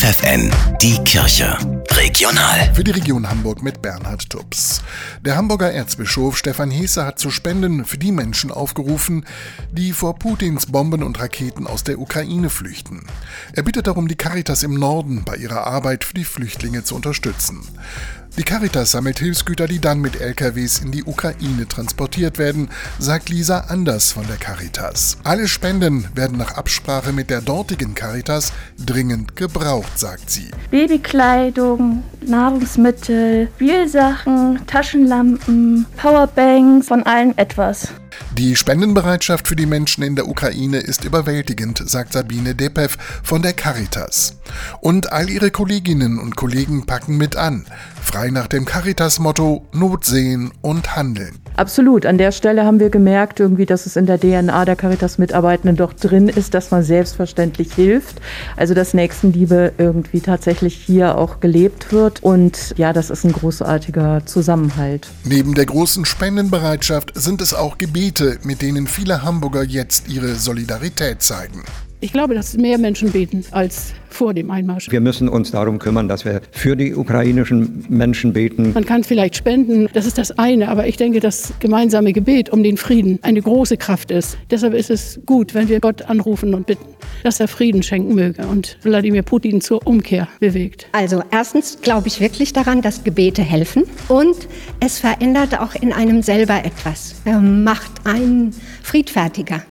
[0.00, 1.58] FFN, die Kirche.
[1.90, 2.72] Regional.
[2.72, 4.82] Für die Region Hamburg mit Bernhard Tubbs.
[5.26, 9.26] Der Hamburger Erzbischof Stefan Heese hat zu Spenden für die Menschen aufgerufen,
[9.70, 13.02] die vor Putins Bomben und Raketen aus der Ukraine flüchten.
[13.52, 17.60] Er bittet darum, die Caritas im Norden bei ihrer Arbeit für die Flüchtlinge zu unterstützen.
[18.40, 23.66] Die Caritas sammelt Hilfsgüter, die dann mit LKWs in die Ukraine transportiert werden, sagt Lisa
[23.68, 25.18] Anders von der Caritas.
[25.24, 30.50] Alle Spenden werden nach Absprache mit der dortigen Caritas dringend gebraucht, sagt sie.
[30.70, 37.88] Babykleidung, Nahrungsmittel, Spielsachen, Taschenlampen, Powerbanks, von allem etwas.
[38.36, 43.52] Die Spendenbereitschaft für die Menschen in der Ukraine ist überwältigend, sagt Sabine Depev von der
[43.52, 44.36] Caritas.
[44.80, 47.66] Und all ihre Kolleginnen und Kollegen packen mit an.
[48.10, 51.38] Frei nach dem Caritas-Motto Not sehen und handeln.
[51.54, 52.06] Absolut.
[52.06, 55.92] An der Stelle haben wir gemerkt, irgendwie, dass es in der DNA der Caritas-Mitarbeitenden doch
[55.92, 58.20] drin ist, dass man selbstverständlich hilft.
[58.56, 62.20] Also, dass Nächstenliebe irgendwie tatsächlich hier auch gelebt wird.
[62.20, 65.06] Und ja, das ist ein großartiger Zusammenhalt.
[65.22, 71.22] Neben der großen Spendenbereitschaft sind es auch Gebete, mit denen viele Hamburger jetzt ihre Solidarität
[71.22, 71.62] zeigen.
[72.02, 74.90] Ich glaube, dass mehr Menschen beten als vor dem Einmarsch.
[74.90, 78.72] Wir müssen uns darum kümmern, dass wir für die ukrainischen Menschen beten.
[78.72, 82.62] Man kann vielleicht spenden, das ist das eine, aber ich denke, das gemeinsame Gebet um
[82.62, 84.38] den Frieden eine große Kraft ist.
[84.50, 86.86] Deshalb ist es gut, wenn wir Gott anrufen und bitten,
[87.22, 90.86] dass er Frieden schenken möge und Wladimir Putin zur Umkehr bewegt.
[90.92, 94.48] Also erstens glaube ich wirklich daran, dass Gebete helfen und
[94.80, 99.62] es verändert auch in einem selber etwas, er macht einen friedfertiger.